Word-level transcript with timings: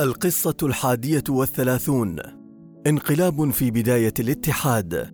القصة 0.00 0.56
الحادية 0.62 1.24
والثلاثون. 1.28 2.16
انقلاب 2.86 3.50
في 3.50 3.70
بداية 3.70 4.14
الاتحاد. 4.20 5.10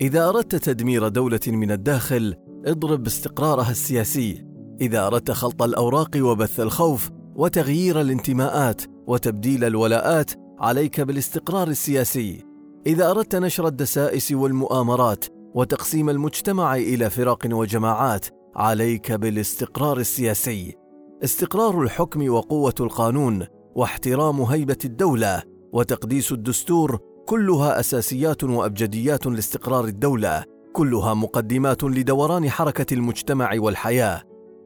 إذا 0.00 0.28
أردت 0.28 0.54
تدمير 0.54 1.08
دولة 1.08 1.40
من 1.46 1.70
الداخل 1.70 2.34
اضرب 2.66 3.06
استقرارها 3.06 3.70
السياسي. 3.70 4.44
إذا 4.80 5.06
أردت 5.06 5.30
خلط 5.30 5.62
الأوراق 5.62 6.10
وبث 6.16 6.60
الخوف 6.60 7.10
وتغيير 7.34 8.00
الانتماءات 8.00 8.82
وتبديل 9.06 9.64
الولاءات 9.64 10.30
عليك 10.58 11.00
بالاستقرار 11.00 11.68
السياسي. 11.68 12.44
إذا 12.86 13.10
أردت 13.10 13.36
نشر 13.36 13.66
الدسائس 13.66 14.32
والمؤامرات 14.32 15.24
وتقسيم 15.54 16.10
المجتمع 16.10 16.76
إلى 16.76 17.10
فرق 17.10 17.46
وجماعات 17.50 18.26
عليك 18.56 19.12
بالاستقرار 19.12 19.98
السياسي. 19.98 20.74
استقرار 21.24 21.82
الحكم 21.82 22.28
وقوة 22.28 22.74
القانون 22.80 23.57
واحترام 23.78 24.40
هيبة 24.40 24.78
الدولة 24.84 25.42
وتقديس 25.72 26.32
الدستور 26.32 26.98
كلها 27.26 27.80
أساسيات 27.80 28.44
وأبجديات 28.44 29.26
لاستقرار 29.26 29.84
الدولة 29.84 30.44
كلها 30.72 31.14
مقدمات 31.14 31.84
لدوران 31.84 32.50
حركة 32.50 32.94
المجتمع 32.94 33.50
والحياة. 33.54 34.22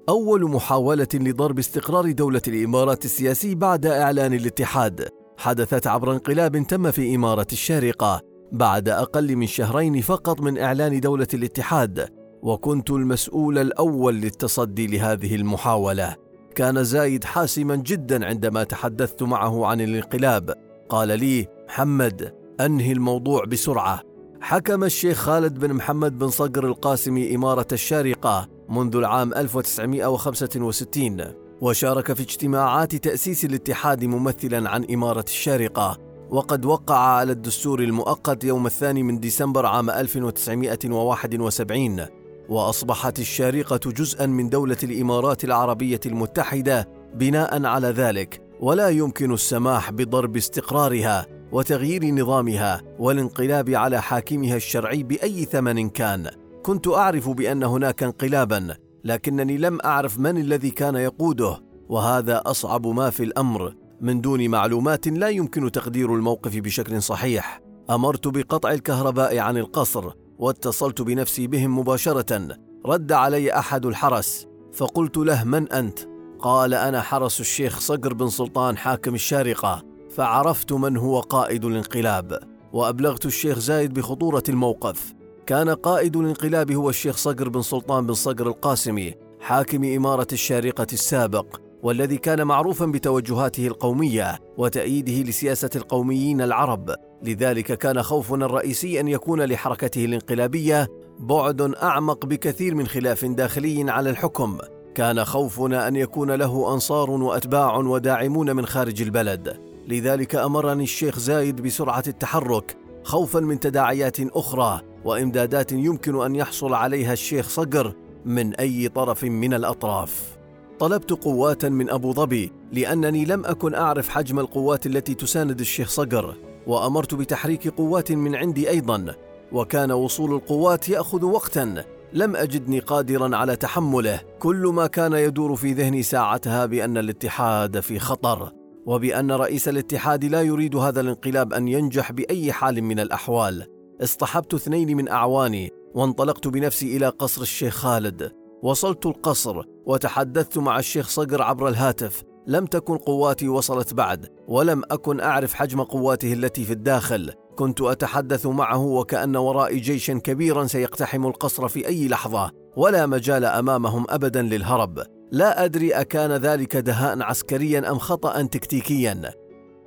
أول 0.08 0.50
محاولة 0.50 1.08
لضرب 1.14 1.58
استقرار 1.58 2.12
دولة 2.12 2.40
الإمارات 2.48 3.04
السياسي 3.04 3.54
بعد 3.54 3.86
إعلان 3.86 4.34
الاتحاد. 4.34 5.08
حدثت 5.38 5.86
عبر 5.86 6.12
انقلاب 6.12 6.66
تم 6.66 6.90
في 6.90 7.14
إمارة 7.14 7.46
الشارقة 7.52 8.20
بعد 8.52 8.88
أقل 8.88 9.36
من 9.36 9.46
شهرين 9.46 10.00
فقط 10.00 10.40
من 10.40 10.58
إعلان 10.58 11.00
دولة 11.00 11.28
الاتحاد. 11.34 12.08
وكنت 12.42 12.90
المسؤول 12.90 13.58
الأول 13.58 14.14
للتصدي 14.14 14.86
لهذه 14.86 15.34
المحاولة. 15.34 16.31
كان 16.54 16.84
زايد 16.84 17.24
حاسما 17.24 17.76
جدا 17.76 18.26
عندما 18.26 18.64
تحدثت 18.64 19.22
معه 19.22 19.66
عن 19.66 19.80
الانقلاب. 19.80 20.54
قال 20.88 21.08
لي 21.08 21.46
محمد 21.68 22.34
أنهي 22.60 22.92
الموضوع 22.92 23.44
بسرعة. 23.44 24.02
حكم 24.40 24.84
الشيخ 24.84 25.18
خالد 25.18 25.58
بن 25.58 25.72
محمد 25.72 26.18
بن 26.18 26.28
صقر 26.28 26.66
القاسمي 26.66 27.34
إمارة 27.34 27.66
الشارقة 27.72 28.48
منذ 28.68 28.96
العام 28.96 29.34
1965 29.34 31.24
وشارك 31.60 32.12
في 32.12 32.22
اجتماعات 32.22 32.94
تأسيس 32.94 33.44
الاتحاد 33.44 34.04
ممثلا 34.04 34.70
عن 34.70 34.84
إمارة 34.84 35.24
الشارقة. 35.28 35.98
وقد 36.30 36.64
وقع 36.64 36.98
على 36.98 37.32
الدستور 37.32 37.82
المؤقت 37.82 38.44
يوم 38.44 38.66
الثاني 38.66 39.02
من 39.02 39.20
ديسمبر 39.20 39.66
عام 39.66 39.90
1971 39.90 42.21
وأصبحت 42.48 43.18
الشارقة 43.18 43.90
جزءا 43.90 44.26
من 44.26 44.48
دولة 44.48 44.76
الإمارات 44.82 45.44
العربية 45.44 46.00
المتحدة 46.06 46.88
بناء 47.14 47.66
على 47.66 47.88
ذلك 47.88 48.42
ولا 48.60 48.88
يمكن 48.88 49.32
السماح 49.32 49.90
بضرب 49.90 50.36
استقرارها 50.36 51.26
وتغيير 51.52 52.04
نظامها 52.04 52.82
والانقلاب 52.98 53.70
على 53.70 54.02
حاكمها 54.02 54.56
الشرعي 54.56 55.02
بأي 55.02 55.44
ثمن 55.44 55.88
كان. 55.88 56.30
كنت 56.62 56.88
أعرف 56.88 57.28
بأن 57.28 57.62
هناك 57.62 58.02
انقلابا 58.02 58.76
لكنني 59.04 59.56
لم 59.56 59.78
أعرف 59.84 60.18
من 60.18 60.38
الذي 60.38 60.70
كان 60.70 60.94
يقوده 60.94 61.62
وهذا 61.88 62.42
أصعب 62.46 62.86
ما 62.86 63.10
في 63.10 63.22
الأمر. 63.22 63.74
من 64.00 64.20
دون 64.20 64.48
معلومات 64.48 65.08
لا 65.08 65.28
يمكن 65.28 65.72
تقدير 65.72 66.14
الموقف 66.14 66.56
بشكل 66.56 67.02
صحيح. 67.02 67.60
أمرت 67.90 68.28
بقطع 68.28 68.72
الكهرباء 68.72 69.38
عن 69.38 69.56
القصر 69.56 70.12
واتصلت 70.42 71.02
بنفسي 71.02 71.46
بهم 71.46 71.78
مباشرة. 71.78 72.48
رد 72.86 73.12
علي 73.12 73.58
أحد 73.58 73.86
الحرس. 73.86 74.46
فقلت 74.72 75.16
له 75.16 75.44
من 75.44 75.72
أنت؟ 75.72 75.98
قال 76.38 76.74
أنا 76.74 77.02
حرس 77.02 77.40
الشيخ 77.40 77.80
صقر 77.80 78.14
بن 78.14 78.28
سلطان 78.28 78.76
حاكم 78.76 79.14
الشارقة. 79.14 79.82
فعرفت 80.10 80.72
من 80.72 80.96
هو 80.96 81.20
قائد 81.20 81.64
الانقلاب. 81.64 82.38
وأبلغت 82.72 83.26
الشيخ 83.26 83.58
زايد 83.58 83.94
بخطورة 83.94 84.42
الموقف. 84.48 85.12
كان 85.46 85.68
قائد 85.68 86.16
الانقلاب 86.16 86.72
هو 86.72 86.90
الشيخ 86.90 87.16
صقر 87.16 87.48
بن 87.48 87.62
سلطان 87.62 88.06
بن 88.06 88.14
صقر 88.14 88.46
القاسمي 88.46 89.14
حاكم 89.40 89.84
إمارة 89.84 90.28
الشارقة 90.32 90.86
السابق. 90.92 91.46
والذي 91.82 92.16
كان 92.16 92.46
معروفا 92.46 92.86
بتوجهاته 92.86 93.66
القومية 93.66 94.38
وتأييده 94.56 95.30
لسياسة 95.30 95.70
القوميين 95.76 96.40
العرب. 96.40 96.94
لذلك 97.22 97.78
كان 97.78 98.02
خوفنا 98.02 98.46
الرئيسي 98.46 99.00
أن 99.00 99.08
يكون 99.08 99.42
لحركته 99.42 100.04
الانقلابية 100.04 100.88
بعد 101.18 101.60
أعمق 101.82 102.26
بكثير 102.26 102.74
من 102.74 102.86
خلاف 102.86 103.24
داخلي 103.24 103.90
على 103.90 104.10
الحكم. 104.10 104.58
كان 104.94 105.24
خوفنا 105.24 105.88
أن 105.88 105.96
يكون 105.96 106.30
له 106.30 106.74
أنصار 106.74 107.10
وأتباع 107.10 107.76
وداعمون 107.76 108.56
من 108.56 108.66
خارج 108.66 109.02
البلد. 109.02 109.60
لذلك 109.88 110.34
أمرني 110.34 110.82
الشيخ 110.82 111.18
زايد 111.18 111.60
بسرعة 111.60 112.04
التحرك 112.06 112.76
خوفا 113.04 113.40
من 113.40 113.60
تداعيات 113.60 114.20
أخرى 114.20 114.80
وإمدادات 115.04 115.72
يمكن 115.72 116.24
أن 116.24 116.36
يحصل 116.36 116.74
عليها 116.74 117.12
الشيخ 117.12 117.48
صقر 117.48 117.94
من 118.24 118.54
أي 118.54 118.88
طرف 118.88 119.24
من 119.24 119.54
الأطراف. 119.54 120.41
طلبت 120.82 121.12
قوات 121.12 121.64
من 121.64 121.90
أبو 121.90 122.12
ظبي 122.12 122.52
لأنني 122.72 123.24
لم 123.24 123.44
أكن 123.44 123.74
أعرف 123.74 124.08
حجم 124.08 124.38
القوات 124.38 124.86
التي 124.86 125.14
تساند 125.14 125.60
الشيخ 125.60 125.90
صقر 125.90 126.36
وأمرت 126.66 127.14
بتحريك 127.14 127.68
قوات 127.68 128.12
من 128.12 128.34
عندي 128.34 128.70
أيضا 128.70 129.14
وكان 129.52 129.92
وصول 129.92 130.34
القوات 130.34 130.88
يأخذ 130.88 131.24
وقتا 131.24 131.84
لم 132.12 132.36
أجدني 132.36 132.78
قادرا 132.78 133.36
على 133.36 133.56
تحمله. 133.56 134.20
كل 134.38 134.66
ما 134.74 134.86
كان 134.86 135.12
يدور 135.12 135.56
في 135.56 135.72
ذهني 135.72 136.02
ساعتها 136.02 136.66
بأن 136.66 136.98
الاتحاد 136.98 137.80
في 137.80 137.98
خطر 137.98 138.52
وبأن 138.86 139.32
رئيس 139.32 139.68
الاتحاد 139.68 140.24
لا 140.24 140.42
يريد 140.42 140.76
هذا 140.76 141.00
الانقلاب 141.00 141.52
أن 141.52 141.68
ينجح 141.68 142.12
بأي 142.12 142.52
حال 142.52 142.82
من 142.82 143.00
الأحوال. 143.00 143.66
اصطحبت 144.02 144.54
اثنين 144.54 144.96
من 144.96 145.08
أعواني 145.08 145.70
وانطلقت 145.94 146.48
بنفسي 146.48 146.96
إلى 146.96 147.08
قصر 147.08 147.42
الشيخ 147.42 147.74
خالد. 147.74 148.41
وصلت 148.62 149.06
القصر 149.06 149.62
وتحدثت 149.86 150.58
مع 150.58 150.78
الشيخ 150.78 151.08
صقر 151.08 151.42
عبر 151.42 151.68
الهاتف. 151.68 152.22
لم 152.46 152.66
تكن 152.66 152.96
قواتي 152.96 153.48
وصلت 153.48 153.94
بعد 153.94 154.26
ولم 154.48 154.82
أكن 154.90 155.20
أعرف 155.20 155.54
حجم 155.54 155.82
قواته 155.82 156.32
التي 156.32 156.64
في 156.64 156.72
الداخل. 156.72 157.32
كنت 157.56 157.80
أتحدث 157.80 158.46
معه 158.46 158.82
وكأن 158.82 159.36
ورائي 159.36 159.80
جيشا 159.80 160.14
كبيرا 160.14 160.66
سيقتحم 160.66 161.26
القصر 161.26 161.68
في 161.68 161.88
أي 161.88 162.08
لحظة 162.08 162.50
ولا 162.76 163.06
مجال 163.06 163.44
أمامهم 163.44 164.06
ابدا 164.08 164.42
للهرب. 164.42 165.02
لا 165.32 165.64
أدري 165.64 165.92
أكان 165.92 166.30
ذلك 166.32 166.76
دهاء 166.76 167.22
عسكريا 167.22 167.90
أم 167.90 167.98
خطا 167.98 168.42
تكتيكيا. 168.42 169.30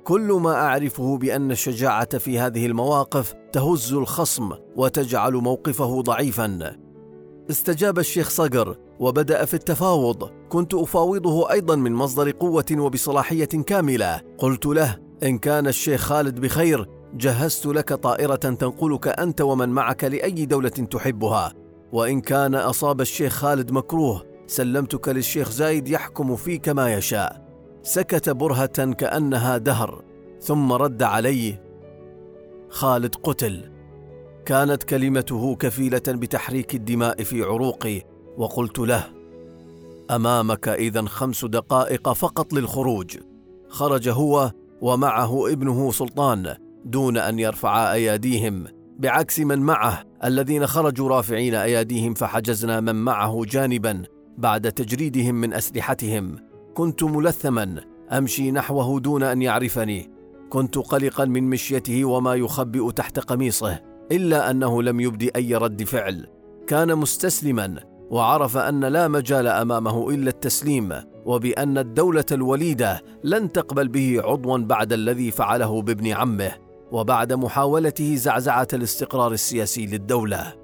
كل 0.04 0.32
ما 0.32 0.54
أعرفه 0.54 1.18
بأن 1.18 1.50
الشجاعة 1.50 2.18
في 2.18 2.38
هذه 2.38 2.66
المواقف 2.66 3.34
تهز 3.52 3.92
الخصم 3.92 4.52
وتجعل 4.76 5.32
موقفه 5.32 6.02
ضعيفا. 6.02 6.85
استجاب 7.50 7.98
الشيخ 7.98 8.30
صقر 8.30 8.76
وبدأ 9.00 9.44
في 9.44 9.54
التفاوض. 9.54 10.30
كنت 10.48 10.74
أفاوضه 10.74 11.50
أيضا 11.52 11.76
من 11.76 11.92
مصدر 11.92 12.30
قوة 12.30 12.64
وبصلاحية 12.72 13.44
كاملة. 13.44 14.20
قلت 14.38 14.66
له 14.66 14.98
إن 15.22 15.38
كان 15.38 15.66
الشيخ 15.66 16.00
خالد 16.00 16.40
بخير 16.40 16.88
جهزت 17.14 17.66
لك 17.66 17.92
طائرة 17.92 18.36
تنقلك 18.36 19.08
أنت 19.08 19.40
ومن 19.40 19.68
معك 19.68 20.04
لأي 20.04 20.46
دولة 20.46 20.68
تحبها. 20.68 21.52
وإن 21.92 22.20
كان 22.20 22.54
أصاب 22.54 23.00
الشيخ 23.00 23.32
خالد 23.32 23.70
مكروه 23.72 24.22
سلمتك 24.46 25.08
للشيخ 25.08 25.50
زايد 25.50 25.88
يحكم 25.88 26.36
فيك 26.36 26.68
ما 26.68 26.94
يشاء. 26.94 27.46
سكت 27.82 28.30
برهة 28.30 28.92
كأنها 28.92 29.58
دهر. 29.58 30.04
ثم 30.40 30.72
رد 30.72 31.02
علي. 31.02 31.60
خالد 32.68 33.14
قتل. 33.14 33.75
كانت 34.46 34.82
كلمته 34.82 35.56
كفيلة 35.56 36.02
بتحريك 36.08 36.74
الدماء 36.74 37.22
في 37.22 37.42
عروقي 37.42 38.02
وقلت 38.36 38.78
له 38.78 39.04
أمامك 40.10 40.68
إذا 40.68 41.02
خمس 41.02 41.44
دقائق 41.44 42.12
فقط 42.12 42.52
للخروج. 42.52 43.16
خرج 43.68 44.08
هو 44.08 44.52
ومعه 44.80 45.52
ابنه 45.52 45.92
سلطان 45.92 46.54
دون 46.84 47.16
أن 47.16 47.38
يرفعا 47.38 47.92
أياديهم 47.92 48.64
بعكس 48.98 49.40
من 49.40 49.58
معه 49.58 50.02
الذين 50.24 50.66
خرجوا 50.66 51.08
رافعين 51.08 51.54
أياديهم 51.54 52.14
فحجزنا 52.14 52.80
من 52.80 52.94
معه 52.94 53.42
جانبا 53.44 54.02
بعد 54.38 54.72
تجريدهم 54.72 55.34
من 55.34 55.54
أسلحتهم. 55.54 56.36
كنت 56.74 57.02
ملثما 57.02 57.80
أمشي 58.12 58.50
نحوه 58.50 59.00
دون 59.00 59.22
أن 59.22 59.42
يعرفني. 59.42 60.10
كنت 60.50 60.78
قلقا 60.78 61.24
من 61.24 61.50
مشيته 61.50 62.04
وما 62.04 62.34
يخبئ 62.34 62.92
تحت 62.92 63.18
قميصه. 63.18 63.95
إلا 64.12 64.50
أنه 64.50 64.82
لم 64.82 65.00
يبدي 65.00 65.30
أي 65.36 65.54
رد 65.54 65.84
فعل. 65.84 66.26
كان 66.66 66.94
مستسلما 66.94 67.76
وعرف 68.10 68.56
أن 68.56 68.84
لا 68.84 69.08
مجال 69.08 69.46
أمامه 69.46 70.10
إلا 70.10 70.30
التسليم 70.30 70.92
وبأن 71.26 71.78
الدولة 71.78 72.24
الوليدة 72.32 73.02
لن 73.24 73.52
تقبل 73.52 73.88
به 73.88 74.20
عضوا 74.24 74.58
بعد 74.58 74.92
الذي 74.92 75.30
فعله 75.30 75.82
بابن 75.82 76.06
عمه 76.06 76.52
وبعد 76.92 77.32
محاولته 77.32 78.14
زعزعة 78.14 78.68
الاستقرار 78.72 79.32
السياسي 79.32 79.86
للدولة. 79.86 80.54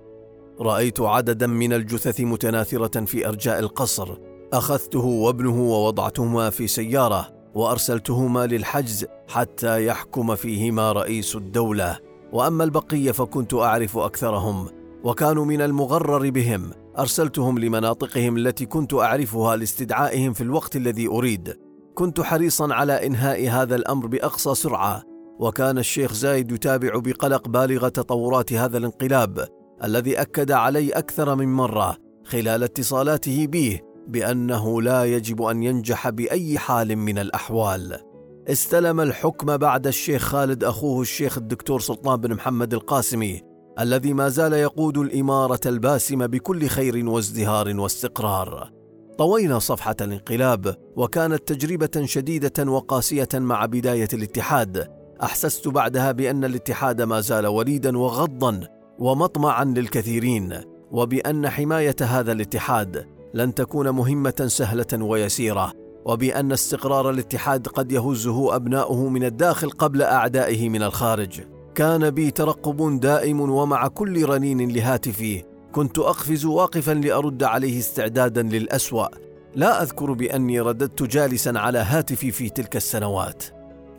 رأيت 0.60 1.00
عددا 1.00 1.46
من 1.46 1.72
الجثث 1.72 2.20
متناثرة 2.20 3.04
في 3.04 3.28
أرجاء 3.28 3.58
القصر. 3.58 4.16
أخذته 4.52 5.04
وابنه 5.04 5.62
ووضعتهما 5.62 6.50
في 6.50 6.66
سيارة 6.66 7.28
وأرسلتهما 7.54 8.46
للحجز 8.46 9.06
حتى 9.28 9.86
يحكم 9.86 10.34
فيهما 10.34 10.92
رئيس 10.92 11.36
الدولة. 11.36 12.11
وأما 12.32 12.64
البقية 12.64 13.12
فكنت 13.12 13.54
أعرف 13.54 13.98
أكثرهم 13.98 14.68
وكانوا 15.04 15.44
من 15.44 15.62
المغرر 15.62 16.30
بهم. 16.30 16.70
أرسلتهم 16.98 17.58
لمناطقهم 17.58 18.36
التي 18.36 18.66
كنت 18.66 18.94
أعرفها 18.94 19.56
لاستدعائهم 19.56 20.32
في 20.32 20.40
الوقت 20.40 20.76
الذي 20.76 21.06
أريد. 21.06 21.58
كنت 21.94 22.20
حريصا 22.20 22.74
على 22.74 23.06
إنهاء 23.06 23.48
هذا 23.48 23.76
الأمر 23.76 24.06
بأقصى 24.06 24.54
سرعة. 24.54 25.02
وكان 25.38 25.78
الشيخ 25.78 26.12
زايد 26.12 26.52
يتابع 26.52 26.98
بقلق 26.98 27.48
بالغ 27.48 27.88
تطورات 27.88 28.52
هذا 28.52 28.78
الانقلاب 28.78 29.48
الذي 29.84 30.20
أكد 30.20 30.52
علي 30.52 30.90
أكثر 30.90 31.34
من 31.34 31.48
مرة 31.48 31.96
خلال 32.24 32.62
اتصالاته 32.62 33.46
به 33.46 33.80
بأنه 34.08 34.82
لا 34.82 35.04
يجب 35.04 35.42
أن 35.42 35.62
ينجح 35.62 36.08
بأي 36.08 36.58
حال 36.58 36.96
من 36.96 37.18
الأحوال. 37.18 38.11
استلم 38.48 39.00
الحكم 39.00 39.56
بعد 39.56 39.86
الشيخ 39.86 40.22
خالد 40.22 40.64
أخوه 40.64 41.00
الشيخ 41.00 41.38
الدكتور 41.38 41.80
سلطان 41.80 42.20
بن 42.20 42.34
محمد 42.34 42.74
القاسمي 42.74 43.42
الذي 43.80 44.12
ما 44.12 44.28
زال 44.28 44.52
يقود 44.52 44.98
الإمارة 44.98 45.60
الباسمه 45.66 46.26
بكل 46.26 46.66
خير 46.66 47.08
وازدهار 47.08 47.80
واستقرار. 47.80 48.70
طوينا 49.18 49.58
صفحة 49.58 49.96
الانقلاب 50.00 50.76
وكانت 50.96 51.52
تجربة 51.52 52.04
شديدة 52.04 52.70
وقاسية 52.70 53.28
مع 53.34 53.66
بداية 53.66 54.08
الاتحاد. 54.12 54.88
أحسست 55.22 55.68
بعدها 55.68 56.12
بأن 56.12 56.44
الاتحاد 56.44 57.02
ما 57.02 57.20
زال 57.20 57.46
وليدا 57.46 57.98
وغضا 57.98 58.60
ومطمعا 58.98 59.64
للكثيرين 59.64 60.60
وبأن 60.90 61.48
حماية 61.48 61.96
هذا 62.00 62.32
الاتحاد 62.32 63.06
لن 63.34 63.54
تكون 63.54 63.90
مهمة 63.90 64.44
سهلة 64.46 65.04
ويسيرة. 65.04 65.81
وبأن 66.04 66.52
استقرار 66.52 67.10
الاتحاد 67.10 67.68
قد 67.68 67.92
يهزه 67.92 68.56
أبناؤه 68.56 69.08
من 69.08 69.24
الداخل 69.24 69.70
قبل 69.70 70.02
أعدائه 70.02 70.68
من 70.68 70.82
الخارج. 70.82 71.40
كان 71.74 72.10
بي 72.10 72.30
ترقب 72.30 73.00
دائم 73.00 73.40
ومع 73.40 73.88
كل 73.88 74.24
رنين 74.28 74.70
لهاتفي 74.70 75.42
كنت 75.72 75.98
أقفز 75.98 76.44
واقفا 76.44 76.92
لأرد 76.92 77.42
عليه 77.42 77.78
استعدادا 77.78 78.42
للأسوأ. 78.42 79.06
لا 79.54 79.82
أذكر 79.82 80.12
بأني 80.12 80.60
رددت 80.60 81.02
جالسا 81.02 81.52
على 81.56 81.78
هاتفي 81.78 82.30
في 82.30 82.48
تلك 82.48 82.76
السنوات. 82.76 83.44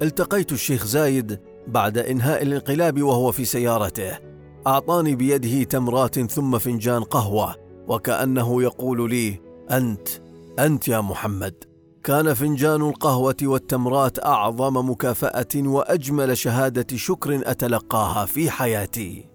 التقيت 0.02 0.52
الشيخ 0.52 0.86
زايد 0.86 1.40
بعد 1.68 1.98
إنهاء 1.98 2.42
الانقلاب 2.42 3.04
وهو 3.04 3.32
في 3.32 3.46
سيارته. 3.46 4.18
أعطاني 4.68 5.16
بيده 5.16 5.64
تمرات 5.64 6.32
ثم 6.32 6.58
فنجان 6.58 7.04
قهوة 7.04 7.56
وكأنه 7.88 8.64
يقول 8.64 9.10
لي 9.10 9.40
أنت 9.72 10.08
أنت 10.60 10.88
يا 10.88 11.02
محمد. 11.02 11.73
كان 12.04 12.34
فنجان 12.34 12.82
القهوة 12.82 13.36
والتمرات 13.44 14.26
أعظم 14.26 14.90
مكافأة 14.90 15.48
وأجمل 15.56 16.38
شهادة 16.38 16.98
شكر 16.98 17.42
أتلقاها 17.52 18.26
في 18.26 18.52
حياتي. 18.52 19.33